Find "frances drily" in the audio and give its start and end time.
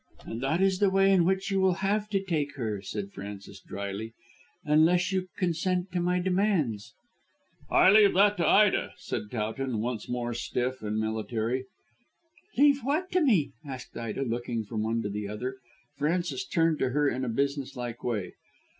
3.11-4.13